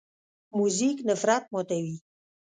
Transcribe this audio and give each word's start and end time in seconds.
موزیک 0.57 0.97
نفرت 1.09 1.43
ماتوي. 1.53 1.95